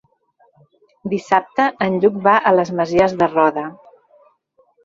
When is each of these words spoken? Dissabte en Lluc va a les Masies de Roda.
Dissabte 1.11 1.67
en 1.87 1.99
Lluc 2.05 2.17
va 2.29 2.33
a 2.53 2.57
les 2.61 2.75
Masies 2.81 3.17
de 3.21 3.31
Roda. 3.37 3.67